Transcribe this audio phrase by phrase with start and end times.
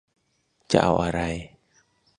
[0.71, 1.19] จะเอาอะไร